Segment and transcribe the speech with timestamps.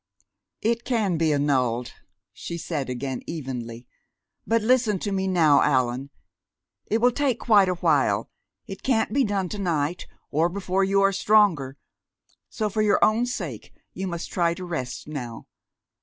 [0.63, 1.93] "It can be annulled,"
[2.33, 3.85] she said again evenly.
[4.47, 6.09] "But listen to me now, Allan.
[6.87, 8.31] It will take quite a while.
[8.65, 11.77] It can't be done to night, or before you are stronger.
[12.49, 15.45] So for your own sake you must try to rest now.